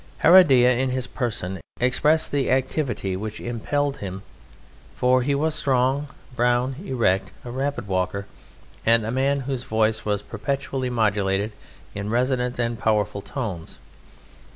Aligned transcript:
Heredia 0.21 0.71
in 0.71 0.89
his 0.89 1.05
person 1.05 1.61
expressed 1.79 2.31
the 2.31 2.49
activity 2.49 3.15
which 3.15 3.39
impelled 3.39 3.97
him, 3.97 4.23
for 4.95 5.21
he 5.21 5.35
was 5.35 5.53
strong, 5.53 6.07
brown, 6.35 6.75
erect, 6.83 7.29
a 7.45 7.51
rapid 7.51 7.85
walker, 7.87 8.25
and 8.83 9.05
a 9.05 9.11
man 9.11 9.41
whose 9.41 9.63
voice 9.63 10.03
was 10.03 10.23
perpetually 10.23 10.89
modulated 10.89 11.51
in 11.93 12.09
resonant 12.09 12.57
and 12.57 12.79
powerful 12.79 13.21
tones. 13.21 13.77